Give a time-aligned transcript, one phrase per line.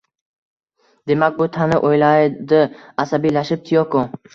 [1.11, 2.67] Demak, bu Tani, o`yladi
[3.09, 4.09] asabiylashib Tiyoko